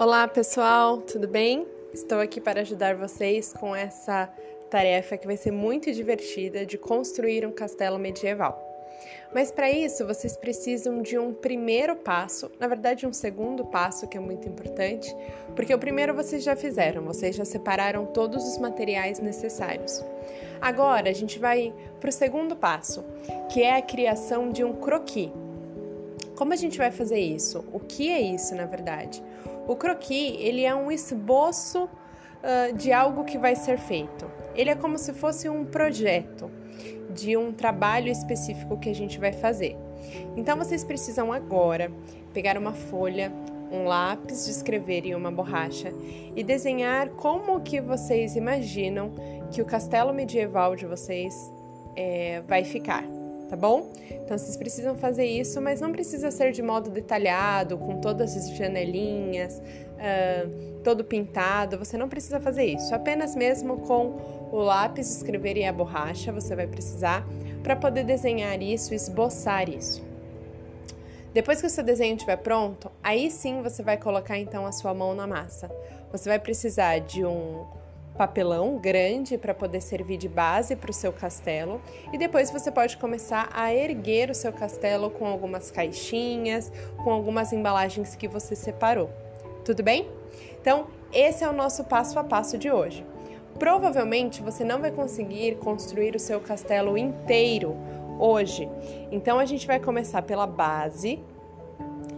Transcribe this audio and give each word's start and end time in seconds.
Olá 0.00 0.28
pessoal, 0.28 0.98
tudo 0.98 1.26
bem? 1.26 1.66
Estou 1.92 2.20
aqui 2.20 2.40
para 2.40 2.60
ajudar 2.60 2.94
vocês 2.94 3.52
com 3.52 3.74
essa 3.74 4.32
tarefa 4.70 5.16
que 5.16 5.26
vai 5.26 5.36
ser 5.36 5.50
muito 5.50 5.90
divertida 5.90 6.64
de 6.64 6.78
construir 6.78 7.44
um 7.44 7.50
castelo 7.50 7.98
medieval. 7.98 8.64
Mas 9.34 9.50
para 9.50 9.68
isso 9.68 10.06
vocês 10.06 10.36
precisam 10.36 11.02
de 11.02 11.18
um 11.18 11.34
primeiro 11.34 11.96
passo, 11.96 12.48
na 12.60 12.68
verdade 12.68 13.08
um 13.08 13.12
segundo 13.12 13.64
passo 13.64 14.06
que 14.06 14.16
é 14.16 14.20
muito 14.20 14.48
importante, 14.48 15.12
porque 15.56 15.74
o 15.74 15.78
primeiro 15.80 16.14
vocês 16.14 16.44
já 16.44 16.54
fizeram, 16.54 17.02
vocês 17.02 17.34
já 17.34 17.44
separaram 17.44 18.06
todos 18.06 18.46
os 18.46 18.56
materiais 18.56 19.18
necessários. 19.18 20.04
Agora 20.60 21.10
a 21.10 21.12
gente 21.12 21.40
vai 21.40 21.74
para 21.98 22.10
o 22.10 22.12
segundo 22.12 22.54
passo, 22.54 23.04
que 23.52 23.64
é 23.64 23.74
a 23.74 23.82
criação 23.82 24.52
de 24.52 24.62
um 24.62 24.74
croquis. 24.74 25.32
Como 26.38 26.52
a 26.52 26.56
gente 26.56 26.78
vai 26.78 26.92
fazer 26.92 27.18
isso? 27.18 27.64
O 27.72 27.80
que 27.80 28.08
é 28.08 28.20
isso, 28.20 28.54
na 28.54 28.64
verdade? 28.64 29.20
O 29.66 29.74
croquis, 29.74 30.36
ele 30.38 30.64
é 30.64 30.72
um 30.72 30.88
esboço 30.88 31.86
uh, 31.86 32.72
de 32.76 32.92
algo 32.92 33.24
que 33.24 33.36
vai 33.36 33.56
ser 33.56 33.76
feito. 33.76 34.30
Ele 34.54 34.70
é 34.70 34.76
como 34.76 34.96
se 34.98 35.12
fosse 35.12 35.48
um 35.48 35.64
projeto 35.64 36.48
de 37.12 37.36
um 37.36 37.52
trabalho 37.52 38.06
específico 38.06 38.78
que 38.78 38.88
a 38.88 38.94
gente 38.94 39.18
vai 39.18 39.32
fazer. 39.32 39.76
Então 40.36 40.56
vocês 40.56 40.84
precisam 40.84 41.32
agora 41.32 41.90
pegar 42.32 42.56
uma 42.56 42.72
folha, 42.72 43.32
um 43.72 43.82
lápis 43.82 44.44
de 44.44 44.52
escrever 44.52 45.06
e 45.06 45.16
uma 45.16 45.32
borracha 45.32 45.92
e 46.36 46.44
desenhar 46.44 47.08
como 47.10 47.60
que 47.62 47.80
vocês 47.80 48.36
imaginam 48.36 49.10
que 49.50 49.60
o 49.60 49.64
castelo 49.64 50.14
medieval 50.14 50.76
de 50.76 50.86
vocês 50.86 51.52
é, 51.96 52.42
vai 52.46 52.62
ficar 52.62 53.17
tá 53.48 53.56
bom? 53.56 53.90
Então 54.10 54.36
vocês 54.36 54.56
precisam 54.56 54.94
fazer 54.94 55.24
isso, 55.24 55.60
mas 55.60 55.80
não 55.80 55.90
precisa 55.90 56.30
ser 56.30 56.52
de 56.52 56.62
modo 56.62 56.90
detalhado, 56.90 57.78
com 57.78 58.00
todas 58.00 58.36
as 58.36 58.50
janelinhas, 58.50 59.58
uh, 59.58 60.80
todo 60.84 61.02
pintado. 61.04 61.78
Você 61.78 61.96
não 61.96 62.08
precisa 62.08 62.40
fazer 62.40 62.64
isso. 62.64 62.94
Apenas 62.94 63.34
mesmo 63.34 63.78
com 63.78 64.16
o 64.52 64.58
lápis, 64.58 65.16
escrever 65.16 65.56
e 65.56 65.64
a 65.64 65.72
borracha 65.72 66.32
você 66.32 66.54
vai 66.54 66.66
precisar 66.66 67.26
para 67.62 67.74
poder 67.74 68.04
desenhar 68.04 68.60
isso, 68.62 68.94
esboçar 68.94 69.68
isso. 69.68 70.06
Depois 71.32 71.60
que 71.60 71.66
o 71.66 71.70
seu 71.70 71.84
desenho 71.84 72.16
estiver 72.16 72.36
pronto, 72.36 72.90
aí 73.02 73.30
sim 73.30 73.62
você 73.62 73.82
vai 73.82 73.96
colocar 73.96 74.38
então 74.38 74.66
a 74.66 74.72
sua 74.72 74.94
mão 74.94 75.14
na 75.14 75.26
massa. 75.26 75.70
Você 76.10 76.28
vai 76.28 76.38
precisar 76.38 77.00
de 77.00 77.24
um 77.24 77.66
papelão 78.18 78.76
grande 78.76 79.38
para 79.38 79.54
poder 79.54 79.80
servir 79.80 80.16
de 80.16 80.28
base 80.28 80.74
para 80.74 80.90
o 80.90 80.92
seu 80.92 81.12
castelo 81.12 81.80
e 82.12 82.18
depois 82.18 82.50
você 82.50 82.68
pode 82.68 82.96
começar 82.96 83.48
a 83.54 83.72
erguer 83.72 84.28
o 84.28 84.34
seu 84.34 84.52
castelo 84.52 85.08
com 85.08 85.24
algumas 85.24 85.70
caixinhas, 85.70 86.72
com 87.04 87.12
algumas 87.12 87.52
embalagens 87.52 88.16
que 88.16 88.26
você 88.26 88.56
separou. 88.56 89.08
Tudo 89.64 89.84
bem? 89.84 90.08
Então, 90.60 90.88
esse 91.12 91.44
é 91.44 91.48
o 91.48 91.52
nosso 91.52 91.84
passo 91.84 92.18
a 92.18 92.24
passo 92.24 92.58
de 92.58 92.70
hoje. 92.70 93.06
Provavelmente 93.56 94.42
você 94.42 94.64
não 94.64 94.80
vai 94.80 94.90
conseguir 94.90 95.56
construir 95.56 96.16
o 96.16 96.18
seu 96.18 96.40
castelo 96.40 96.98
inteiro 96.98 97.76
hoje. 98.18 98.68
Então 99.12 99.38
a 99.38 99.44
gente 99.44 99.64
vai 99.66 99.78
começar 99.78 100.22
pela 100.22 100.46
base 100.46 101.20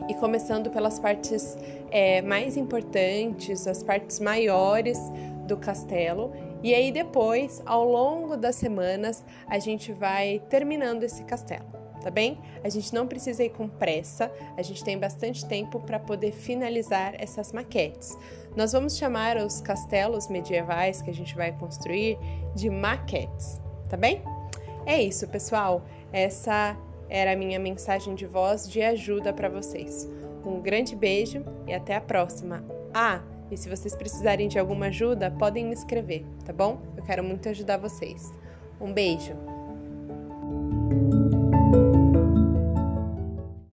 e 0.09 0.15
começando 0.15 0.71
pelas 0.71 0.98
partes 0.98 1.56
é, 1.91 2.21
mais 2.21 2.56
importantes, 2.56 3.67
as 3.67 3.83
partes 3.83 4.19
maiores 4.19 4.98
do 5.51 5.56
castelo. 5.56 6.33
E 6.62 6.75
aí 6.75 6.91
depois, 6.91 7.62
ao 7.67 7.84
longo 7.84 8.37
das 8.37 8.56
semanas, 8.56 9.25
a 9.47 9.59
gente 9.59 9.93
vai 9.93 10.41
terminando 10.48 11.03
esse 11.03 11.25
castelo, 11.25 11.67
tá 12.01 12.11
bem? 12.11 12.39
A 12.62 12.69
gente 12.69 12.95
não 12.95 13.06
precisa 13.06 13.43
ir 13.45 13.51
com 13.51 13.69
pressa, 13.69 14.31
a 14.56 14.62
gente 14.62 14.83
tem 14.83 14.98
bastante 14.98 15.45
tempo 15.47 15.81
para 15.81 15.98
poder 15.98 16.33
finalizar 16.33 17.15
essas 17.19 17.53
maquetes. 17.53 18.17
Nós 18.56 18.73
vamos 18.73 18.97
chamar 18.97 19.37
os 19.37 19.61
castelos 19.61 20.28
medievais 20.28 21.03
que 21.03 21.11
a 21.11 21.15
gente 21.15 21.34
vai 21.34 21.53
construir 21.53 22.19
de 22.55 22.71
maquetes, 22.71 23.61
tá 23.88 23.97
bem? 23.97 24.22
É 24.87 25.00
isso, 25.00 25.28
pessoal. 25.28 25.84
Essa 26.12 26.77
era 27.09 27.32
a 27.32 27.37
minha 27.37 27.59
mensagem 27.59 28.15
de 28.15 28.27
voz 28.27 28.69
de 28.69 28.82
ajuda 28.82 29.32
para 29.32 29.49
vocês. 29.49 30.09
Um 30.44 30.61
grande 30.61 30.97
beijo 30.97 31.44
e 31.67 31.75
até 31.75 31.94
a 31.97 32.00
próxima. 32.00 32.65
Ah, 32.94 33.22
e 33.50 33.56
se 33.56 33.69
vocês 33.69 33.94
precisarem 33.97 34.49
de 34.49 34.59
alguma 34.59 34.87
ajuda, 34.87 35.31
podem 35.31 35.65
me 35.65 35.75
escrever, 35.75 36.25
tá 36.44 36.53
bom? 36.53 36.81
Eu 36.97 37.03
quero 37.03 37.25
muito 37.25 37.49
ajudar 37.49 37.78
vocês. 37.78 38.33
Um 38.81 38.93
beijo! 38.93 39.34